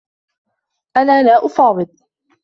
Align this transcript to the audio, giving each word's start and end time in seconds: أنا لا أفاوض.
أنا 0.97 1.23
لا 1.23 1.45
أفاوض. 1.45 1.87